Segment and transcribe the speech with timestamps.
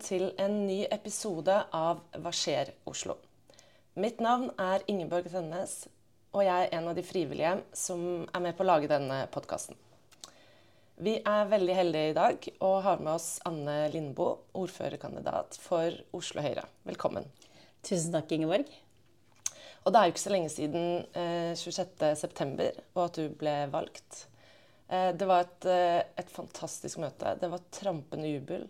[0.00, 3.18] til en ny episode av Hva skjer Oslo?
[4.00, 5.84] Mitt navn er Ingeborg Tønnes,
[6.32, 9.76] og jeg er en av de frivillige som er med på å lage denne podkasten.
[11.00, 16.44] Vi er veldig heldige i dag og har med oss Anne Lindboe, ordførerkandidat for Oslo
[16.44, 16.64] Høyre.
[16.88, 17.28] Velkommen.
[17.84, 18.68] Tusen takk, Ingeborg.
[19.84, 22.68] Og det er jo ikke så lenge siden eh, 26.9.
[22.94, 24.26] og at du ble valgt.
[24.88, 27.36] Eh, det var et, eh, et, fantastisk møte.
[27.40, 28.68] Det var trampende jubel.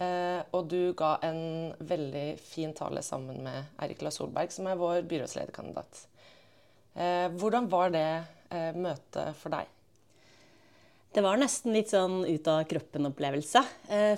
[0.00, 4.80] Eh, og du ga en veldig fin tale sammen med Eirik La Solberg, som er
[4.80, 6.06] vår byrådslederkandidat.
[6.92, 8.08] Hvordan var det
[8.76, 9.64] møtet for deg?
[11.08, 13.62] Det var nesten litt sånn ut av kroppen-opplevelse.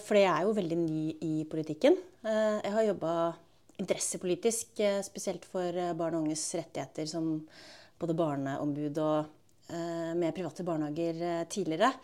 [0.02, 1.94] For jeg er jo veldig ny i politikken.
[2.26, 3.12] Jeg har jobba
[3.78, 7.36] interessepolitisk, spesielt for barn og unges rettigheter som
[8.02, 9.70] både barneombud og
[10.18, 11.94] med private barnehager tidligere.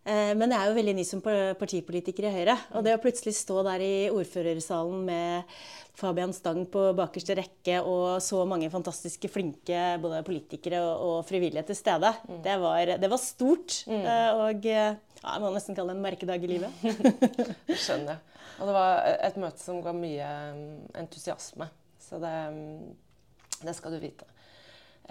[0.00, 2.56] Eh, men jeg er jo veldig ny som partipolitiker i Høyre.
[2.76, 5.56] Og det å plutselig stå der i ordførersalen med
[6.00, 11.76] Fabian Stang på bakerste rekke og så mange fantastiske, flinke både politikere og, frivillige til
[11.76, 12.38] stede, mm.
[12.46, 13.82] det, var, det, var, stort.
[13.90, 14.00] Mm.
[14.00, 14.86] Eh, og ja,
[15.20, 16.86] jeg må nesten kalle det en merkedag i livet.
[17.84, 18.24] skjønner jeg.
[18.60, 21.68] Og det var et møte som ga mye mm, entusiasme.
[22.00, 22.34] Så det,
[23.60, 24.26] det skal du vite.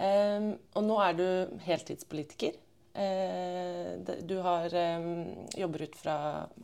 [0.00, 1.24] Og nå er du
[1.66, 2.54] heltidspolitiker.
[2.94, 5.08] Eh, du har eh,
[5.54, 6.14] jobber ut fra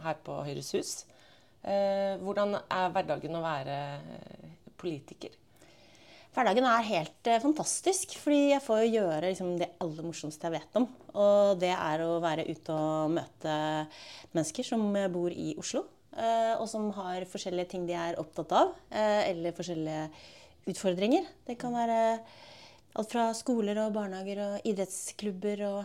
[0.03, 0.93] her på Høyres Hus.
[1.63, 3.77] Eh, hvordan er hverdagen å være
[4.79, 5.35] politiker?
[6.37, 10.89] Hverdagen er helt fantastisk, fordi jeg får gjøre liksom, det aller morsomste jeg vet om.
[11.17, 13.55] Og det er å være ute og møte
[14.35, 15.87] mennesker som bor i Oslo.
[16.17, 20.05] Og som har forskjellige ting de er opptatt av, eller forskjellige
[20.69, 21.25] utfordringer.
[21.49, 21.99] Det kan være
[22.97, 25.81] Alt fra skoler og barnehager og idrettsklubber og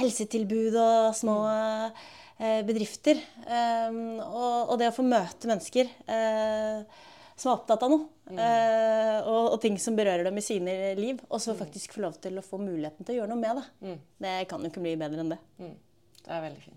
[0.00, 3.20] helsetilbud og små eh, bedrifter.
[3.44, 6.98] Um, og, og, det å få møte mennesker eh,
[7.38, 8.40] som er opptatt av noe, mm.
[8.42, 11.60] eh, og, ting som berører dem i sine liv, og så mm.
[11.62, 13.64] faktisk få lov til å få muligheten til å gjøre noe med det.
[13.86, 14.02] Mm.
[14.26, 15.40] Det kan jo ikke bli bedre enn det.
[15.62, 15.72] Mm.
[16.20, 16.76] Det er veldig fint.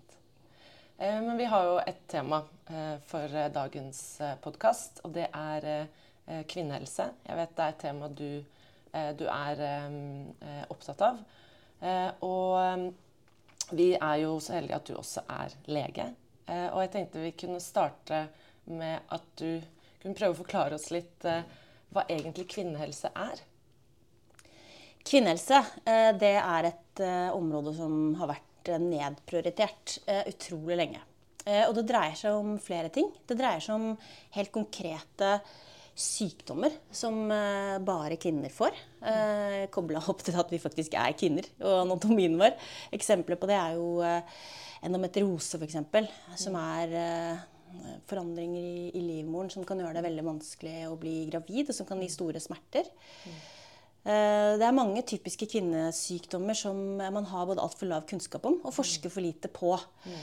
[1.02, 2.44] Men vi har jo et tema
[3.10, 3.98] for dagens
[4.44, 5.88] podkast, og det er
[6.48, 7.08] kvinnehelse.
[7.26, 8.28] Jeg vet det er et tema du
[9.18, 11.22] du er eh, opptatt av.
[11.80, 16.10] Eh, og vi er jo så heldige at du også er lege.
[16.44, 18.26] Og jeg tenkte vi kunne starte
[18.68, 19.62] med at du
[20.02, 23.40] kunne prøve å forklare oss litt hva egentlig kvinnehelse er.
[25.08, 25.62] Kvinnehelse
[26.20, 27.02] det er et
[27.32, 29.96] område som har vært nedprioritert
[30.28, 31.00] utrolig lenge.
[31.64, 33.08] Og det dreier seg om flere ting.
[33.24, 33.96] Det dreier seg om
[34.36, 35.38] helt konkrete
[35.94, 38.74] sykdommer som eh, bare kvinner får.
[39.06, 42.54] Eh, Kobla opp til at vi faktisk er kvinner, og anatomien vår.
[42.96, 44.38] Eksempler på det er jo eh,
[44.84, 45.78] endometriose, f.eks.,
[46.40, 47.44] som er eh,
[48.10, 51.86] forandringer i, i, livmoren som kan gjøre det veldig vanskelig å bli gravid, og som
[51.88, 52.90] kan gi store smerter.
[54.04, 59.08] Det er mange typiske kvinnesykdommer som man har både altfor lav kunnskap om og forsker
[59.08, 59.70] for lite på.
[60.04, 60.18] Mm.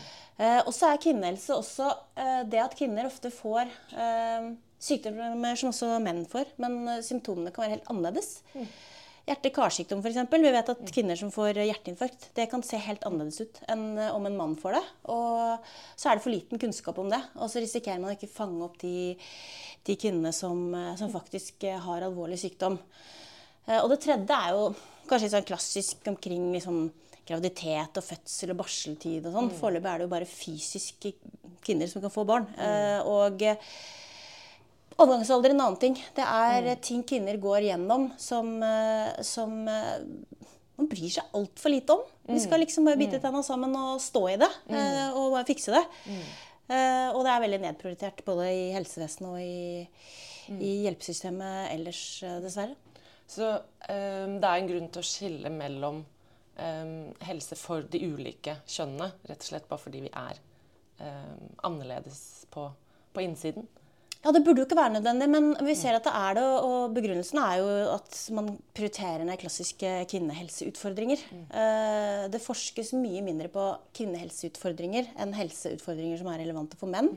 [0.68, 1.88] og så er kvinnehelse også
[2.54, 3.74] det at kvinner ofte får
[4.82, 8.40] Sykdommer som også menn får, men eh, symptomene kan være helt annerledes.
[8.56, 8.66] Mm.
[9.28, 10.18] Hjerte-karsykdom f.eks.
[10.34, 10.90] Vi vet at mm.
[10.90, 14.58] kvinner som får hjerteinfarkt, det kan se helt annerledes ut enn eh, om en mann
[14.58, 14.84] får det.
[15.14, 17.22] Og så er det for liten kunnskap om det.
[17.38, 19.14] Og så risikerer man å ikke fange opp de,
[19.86, 22.82] de kvinnene som, eh, som, faktisk har alvorlig sykdom.
[23.72, 24.72] Og det tredje er jo
[25.08, 26.88] kanskje sånn klassisk omkring liksom,
[27.30, 29.52] graviditet og fødsel og barseltid og sånn.
[29.52, 29.58] Mm.
[29.60, 31.12] Foreløpig er det jo bare fysiske
[31.62, 32.50] kvinner som kan få barn.
[32.58, 33.12] Mm.
[33.14, 33.46] Og
[35.00, 35.96] Overgangsalder er en annen ting.
[36.16, 36.82] Det er mm.
[36.84, 40.04] ting kvinner går gjennom som, eh, som eh,
[40.78, 42.04] man bryr seg altfor lite om.
[42.28, 42.36] Mm.
[42.36, 43.24] Vi skal liksom bare bite mm.
[43.24, 44.78] tenna sammen og stå i det mm.
[44.78, 45.84] Eh, og bare fikse det.
[46.06, 46.24] Mm.
[46.72, 49.82] Uh, og det er veldig nedprioritert både i helsevesenet og i,
[50.54, 50.60] mm.
[50.64, 52.04] i hjelpesystemet ellers,
[52.40, 52.78] dessverre.
[53.28, 56.94] Så um, det er en grunn til å skille mellom um,
[57.28, 60.40] helse for de ulike kjønnene, rett og slett bare fordi vi er
[61.02, 62.22] um, annerledes
[62.56, 62.70] på,
[63.12, 63.68] på innsiden?
[64.22, 66.44] Ja, Det burde jo ikke være nødvendig, men vi ser at det er det.
[66.62, 71.24] Og begrunnelsen er jo at man prioriterer ned klassiske kvinnehelseutfordringer.
[71.32, 71.48] Mm.
[72.30, 73.66] Det forskes mye mindre på
[73.98, 77.10] kvinnehelseutfordringer enn helseutfordringer som er relevante for menn.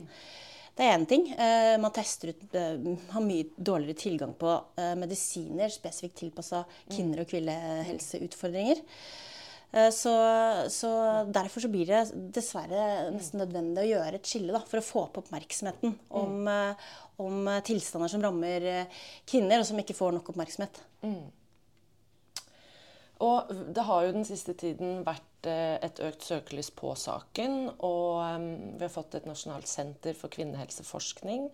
[0.75, 1.29] Det er én ting.
[1.31, 2.73] Eh, man tester ut, eh,
[3.13, 4.57] har mye dårligere tilgang på
[4.97, 8.81] medisiner spesifikt tilpassa kvinner- og kvinnehelseutfordringer.
[9.71, 10.13] Eh, så,
[10.73, 10.91] så,
[11.33, 12.03] Derfor så blir det
[12.35, 16.85] dessverre nesten nødvendig å gjøre et skille da, for å få opp oppmerksomheten om, mm.
[17.25, 20.81] om, tilstander som rammer eh, kvinner, og som ikke får nok oppmerksomhet.
[21.05, 21.25] Mm.
[23.23, 27.69] Og det har jo den siste tiden vært eh, et økt søkelys på saken.
[27.87, 28.19] Og
[28.75, 31.47] vi har fått et nasjonalt senter for kvinnehelseforskning.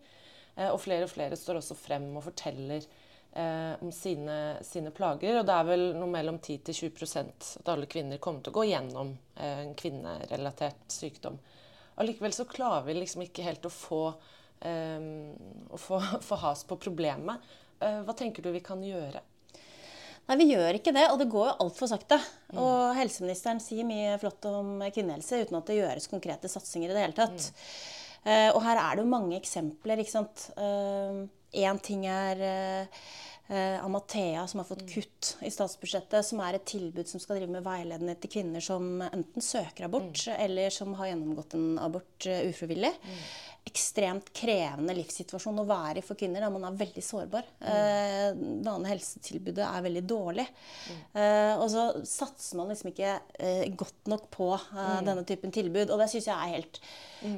[0.58, 2.88] Eh, og flere og flere står også frem og forteller
[3.34, 5.40] eh, om sine, sine, plager.
[5.40, 9.16] Og det er vel noe mellom 10-20% at alle kvinner kommer til å gå gjennom
[9.36, 11.40] eh, en kvinnerelatert sykdom.
[12.02, 14.04] Allikevel så klarer vi liksom ikke helt å få,
[14.68, 15.10] eh,
[15.70, 17.52] å få, få has på problemet.
[17.82, 19.24] hva tenker du vi kan gjøre?
[20.30, 22.20] Nei, vi gjør ikke det, og det går jo altfor sakte.
[22.54, 22.60] Mm.
[22.62, 27.06] Og helseministeren sier mye flott om kvinnehelse uten at det gjøres konkrete satsinger i det
[27.08, 27.48] hele tatt.
[27.50, 27.72] Mm.
[28.22, 30.46] Uh, og her er det jo mange eksempler, ikke sant.
[31.52, 32.42] Én eh, uh, ting er
[33.52, 34.92] eh, Amathea, som har fått mm.
[34.94, 39.02] kutt i statsbudsjettet, som er et tilbud som skal drive med veiledning til kvinner som
[39.10, 40.36] enten søker abort, mm.
[40.48, 42.94] eller som har gjennomgått en abort ufrivillig.
[43.04, 43.24] Mm
[43.68, 46.42] ekstremt krevende livssituasjon å være i for kvinner.
[46.42, 47.48] Da man er veldig sårbar.
[47.60, 47.68] Mm.
[47.70, 50.48] Eh, det vanlige helsetilbudet er veldig dårlig.
[50.90, 51.02] Mm.
[51.22, 55.10] Eh, og så satser man liksom ikke eh, godt nok på eh, mm.
[55.12, 55.90] denne typen tilbud.
[55.90, 56.82] Og det syns jeg er helt.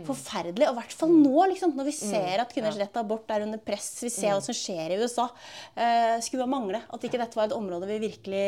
[0.08, 0.68] Forferdelig.
[0.68, 1.22] Og i hvert fall mm.
[1.26, 2.00] nå, liksom, når vi mm.
[2.12, 3.90] ser at kvinners rett til abort er under press.
[4.04, 5.28] Vi ser hva som skjer i USA.
[5.76, 8.46] Eh, skulle bare mangle at ikke dette var et område vi virkelig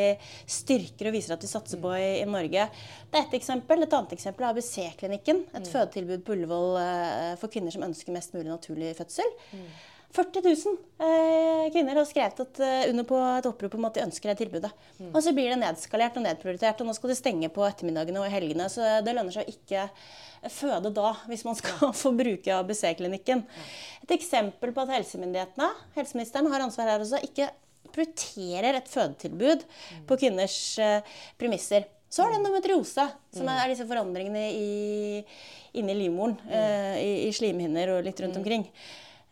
[0.58, 2.70] styrker og viser at vi satser på i, i Norge.
[3.10, 3.84] Det er ett eksempel.
[3.86, 5.44] Et annet eksempel er ABC-klinikken.
[5.60, 9.36] Et fødetilbud på Ullevål eh, for kvinner som ønsker mest mulig naturlig fødsel.
[10.16, 10.24] Mm.
[10.24, 14.06] 40 000 eh, kvinner har skrevet at, uh, under på et opprop om at de
[14.06, 14.72] ønsker det tilbudet.
[15.00, 15.10] Mm.
[15.12, 18.32] Og så blir det nedskalert og nedprioritert, og nå skal de stenge på ettermiddagene og
[18.32, 18.70] helgene.
[18.72, 19.90] Så det lønner seg å ikke
[20.56, 23.44] føde da, hvis man skal få bruke ABC-klinikken.
[24.06, 27.52] Et eksempel på at helsemyndighetene, helseministeren har ansvar her også, ikke
[27.96, 30.06] prioriterer et fødetilbud mm.
[30.10, 31.88] på kvinners eh, premisser.
[32.12, 35.24] Så er det endometriose, som er disse forandringene i,
[35.80, 36.38] inni livmoren.
[36.46, 36.52] Mm.
[36.54, 38.42] Uh, i, i, slimhinner og litt rundt mm.
[38.44, 38.68] omkring.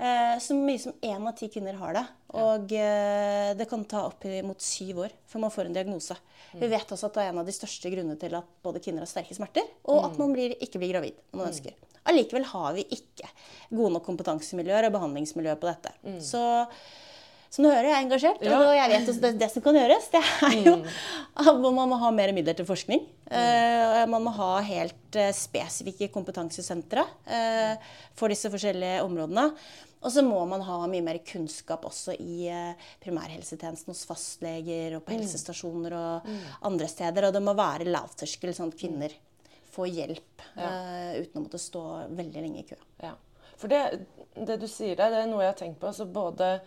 [0.03, 2.03] Uh, så mye som én av ti kvinner har det.
[2.35, 6.17] Og uh, det kan ta opp mot syv år før man får en diagnose.
[6.51, 6.59] Mm.
[6.65, 9.05] Vi vet også at det er en av de største grunnene til at både kvinner
[9.05, 11.79] har sterke smerter, og at man blir, ikke blir gravid når man ønsker.
[12.11, 13.29] Allikevel har vi ikke
[13.71, 15.93] gode nok kompetansemiljøer og behandlingsmiljøer på dette.
[16.19, 16.41] Så
[17.53, 18.57] som du hører, jeg er engasjert, ja.
[18.57, 20.87] og jeg vet også det, det som kan gjøres, det er jo mm.
[21.77, 23.03] Man må ha mer midler til forskning.
[23.33, 24.09] Mm.
[24.11, 29.47] man må ha helt uh, spesifikke kompetansesentre uh, for disse forskjellige områdene.
[30.03, 35.05] Og så må man ha mye mer kunnskap også i uh, primærhelsetjenesten hos fastleger og
[35.05, 35.17] på mm.
[35.19, 36.39] helsestasjoner og mm.
[36.69, 37.29] andre steder.
[37.29, 39.13] Og det må være lavterskel, sånn at kvinner
[39.73, 40.71] får hjelp ja.
[41.21, 41.83] uten å måtte stå
[42.13, 42.77] veldig lenge i kø.
[43.01, 43.15] Ja.
[43.57, 45.89] For det, det, du sier der, det er noe jeg har tenkt på.
[45.89, 46.57] altså både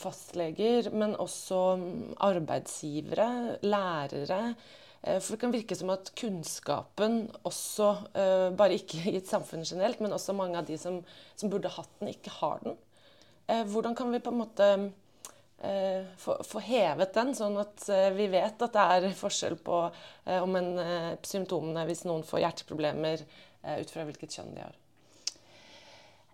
[0.00, 1.58] fastleger, men også
[2.24, 4.54] arbeidsgivere, lærere.
[5.06, 9.64] Eh, for det kan virke som at kunnskapen også, eh, bare ikke i et samfunn
[9.64, 11.02] generelt, men også mange av de som,
[11.36, 12.76] som burde hatt den, ikke har den.
[13.48, 14.70] Eh, hvordan kan vi på en måte
[16.20, 19.78] få, få hevet den, sånn at vi vet at det er forskjell på
[20.44, 20.68] om en,
[21.24, 23.22] symptomene hvis noen får hjerteproblemer
[23.80, 24.76] ut fra hvilket kjønn de har?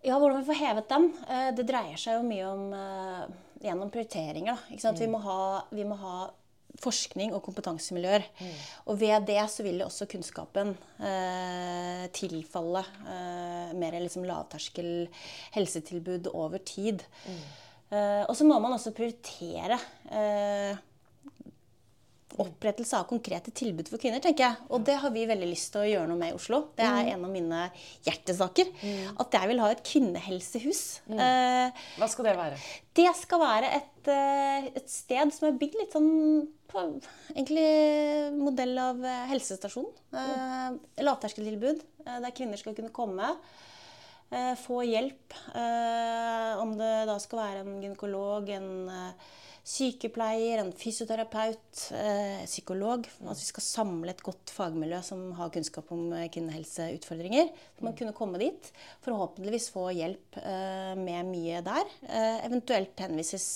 [0.02, 1.08] Ja, hvordan vi får hevet dem.
[1.30, 3.26] Eh, det dreier seg jo mye om uh,
[3.62, 4.58] gjennom prioriteringer.
[4.70, 4.96] Mm.
[4.98, 6.14] Vi, må ha, vi, må ha,
[6.82, 8.24] forskning og kompetansemiljøer.
[8.40, 8.54] Mm.
[8.90, 10.72] Og ved det så vil også kunnskapen
[11.04, 15.06] eh, tilfalle eh, mer liksom lavterskel
[15.54, 17.04] helsetilbud over tid.
[17.28, 17.42] Mm.
[17.92, 19.76] og så må man også prioritere
[22.40, 24.22] opprettelse av konkrete tilbud for kvinner.
[24.22, 24.68] tenker jeg.
[24.70, 26.62] Og det har vi veldig lyst til å gjøre noe med i Oslo.
[26.78, 27.10] Det er mm.
[27.14, 27.64] en av mine
[28.06, 28.72] hjertesaker.
[28.80, 29.18] Mm.
[29.24, 30.82] At jeg vil ha et kvinnehelsehus.
[31.10, 31.20] Mm.
[31.26, 32.62] Eh, Hva skal det være?
[32.92, 36.10] Det skal være et, eh, et sted som er bygd litt sånn
[36.72, 36.82] på
[37.32, 39.88] egentlig modell av eh, helsestasjon.
[40.12, 43.34] Eh, lavterskeltilbud der kvinner skal kunne komme.
[44.62, 45.34] Få hjelp.
[45.52, 48.70] Om det da skal være en gynekolog, en
[49.62, 53.06] sykepleier, en fysioterapeut, eh, psykolog.
[53.22, 57.52] At vi skal samle et godt fagmiljø som har kunnskap om eh, kvinnehelseutfordringer.
[57.78, 58.72] Så man kunne komme dit,
[59.06, 61.94] forhåpentligvis få hjelp eh, med mye der.
[62.08, 63.48] Eh, eventuelt henvises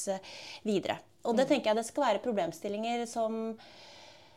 [0.63, 1.01] videre.
[1.27, 1.51] Og det mm.
[1.51, 3.57] tenker jeg det skal være problemstillinger som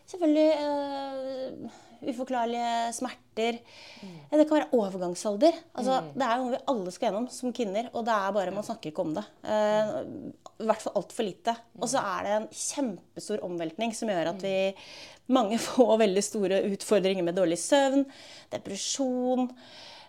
[0.10, 1.78] selvfølgelig uh,
[2.10, 3.60] uforklarlige smerter.
[4.02, 4.16] Mm.
[4.32, 5.60] Det kan være overgangsalder.
[5.74, 6.10] Altså, mm.
[6.16, 8.92] Det er noe vi alle skal gjennom som kvinner, og det er bare man snakker
[8.92, 9.26] ikke om det.
[9.44, 9.94] Uh,
[10.60, 11.56] I hvert fall altfor lite.
[11.60, 11.84] Mm.
[11.84, 14.56] Og så er det en kjempestor omveltning som gjør at vi
[15.36, 18.08] mange får veldig store utfordringer med dårlig søvn,
[18.56, 19.50] depresjon.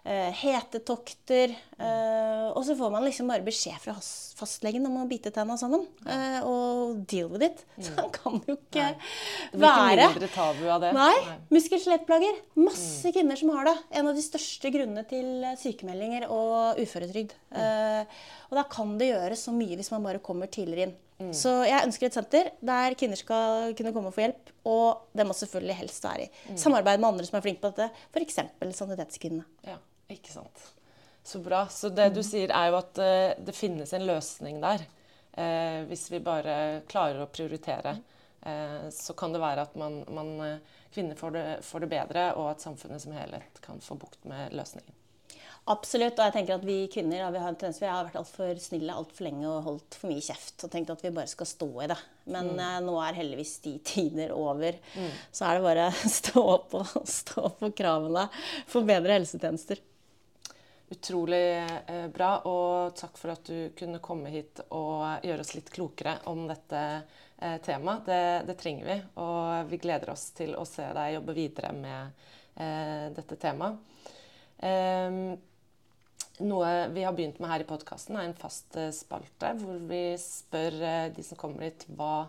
[0.00, 1.52] Uh, hetetokter.
[1.76, 3.95] Uh, og så får man liksom bare beskjed fra
[4.40, 5.83] fastlegen om å bite tenna sammen.
[6.09, 7.61] eh, og deal with it.
[7.85, 9.02] Så han kan jo ikke Mm.
[9.52, 10.90] Det blir ikke være mindre tabu av det.
[10.97, 11.37] Nei.
[11.52, 12.38] Muskel-skjelettplager.
[12.64, 13.75] Masse kvinner som har det.
[14.00, 17.35] En av de største grunnene til eh, sykemeldinger og uføretrygd.
[17.52, 18.19] Eh,
[18.50, 20.97] og da kan det gjøres så mye hvis man bare kommer tidligere inn.
[21.37, 24.54] Så jeg ønsker et senter der kvinner skal kunne komme og få hjelp.
[24.64, 27.90] Og det må selvfølgelig helst være i samarbeid med andre som er flinke på dette.
[28.14, 28.38] F.eks.
[28.78, 29.45] Sanitetskvinnene.
[29.69, 29.76] Ja,
[30.17, 30.62] ikke sant.
[31.23, 31.67] Så bra.
[31.69, 34.87] Så det du sier, er jo at uh, det finnes en løsning der.
[35.37, 37.97] Uh, hvis vi bare klarer å prioritere,
[38.47, 40.33] uh, så kan det være at man, man,
[40.95, 44.57] kvinner får det, får det bedre, og at samfunnet som helhet kan få bukt med
[44.57, 44.97] løsningen.
[45.69, 46.17] Absolutt.
[46.19, 49.45] Og jeg tenker at vi kvinner vi har vi har vært altfor snille altfor lenge
[49.47, 51.99] og holdt for mye kjeft og tenkt at vi bare skal stå i det.
[52.33, 54.79] Men eh, nå er heldigvis de tider over.
[55.31, 58.26] Så er det bare å stå opp og stå for kravene
[58.71, 59.85] for bedre helsetjenester.
[60.90, 65.68] Utrolig eh, bra, og takk for at du kunne komme hit og gjøre oss litt
[65.70, 68.09] klokere om dette eh, temaet.
[68.09, 72.25] Det, det trenger vi, og vi gleder oss til å se deg jobbe videre med
[72.56, 73.78] eh, dette temaet.
[74.66, 75.20] Ehm,
[76.42, 80.80] noe vi har begynt med her i podkasten, er en fast spalte hvor vi spør
[81.14, 82.26] de som kommer hit, hva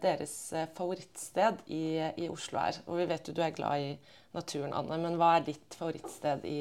[0.00, 0.34] deres
[0.78, 2.80] favorittsted i, i Oslo er.
[2.86, 3.92] Og vi vet jo du er glad i
[4.32, 6.60] naturen, Anne, men hva er ditt favorittsted i,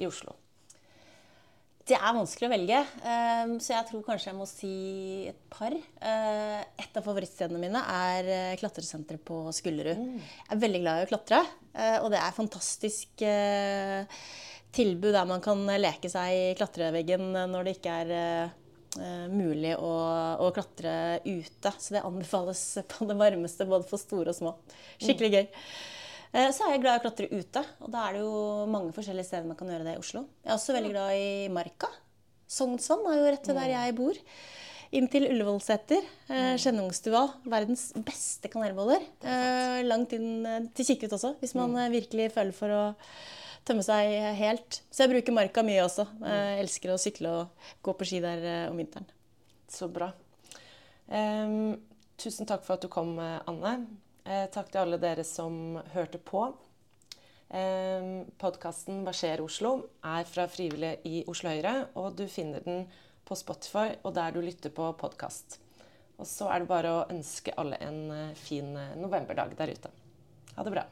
[0.00, 0.34] i Oslo?
[1.88, 2.78] Det er vanskelig å velge,
[3.08, 4.72] eh, så jeg tror kanskje jeg må si
[5.30, 5.72] et par.
[5.72, 10.02] Eh, Et av favorittstedene mine er eh, klatresenteret på Skullerud.
[10.20, 11.40] Jeg er veldig glad i å klatre,
[11.72, 14.04] eh, og det er fantastisk eh,
[14.76, 18.50] tilbud der man kan leke seg i klatreveggen når det ikke er
[19.32, 19.92] mulig å,
[20.44, 21.72] å klatre ute.
[21.78, 24.52] Så det anbefales på det varmeste både for store og små.
[25.00, 25.46] Skikkelig gøy.
[26.32, 28.92] Eh, Så er jeg glad i å klatre ute, og da er det jo mange
[28.96, 30.26] forskjellige steder man kan gjøre det i Oslo.
[30.44, 31.88] Jeg er også veldig glad i Marka.
[32.48, 34.20] Sognsvann er jo rett ved der jeg bor.
[34.96, 36.04] Inn til Ullevålseter.
[36.32, 37.26] Eh, Skjennungstua.
[37.44, 39.02] Verdens beste kanelboller.
[39.20, 42.82] Eh, langt inn til Kikkut også, hvis man eh, virkelig føler for å
[43.68, 44.80] tømme seg helt.
[44.88, 46.06] Så jeg bruker Marka mye også.
[46.24, 49.04] Jeg elsker å sykle og gå på ski der om vinteren.
[49.68, 50.08] Så bra.
[51.12, 51.74] Um,
[52.16, 53.74] tusen takk for at du kom, Anne.
[54.28, 56.42] Eh, takk til alle dere som hørte på.
[57.48, 59.70] Um, Podkasten Hva skjer Oslo
[60.04, 62.84] er fra frivillige i Oslo Høyre, og du finner den
[63.24, 65.56] på Spotify og der du lytter på podkast.
[66.20, 69.88] Og så er det bare å ønske alle en eh, fin eh, novemberdag der ute.
[70.58, 70.84] Ha det bra.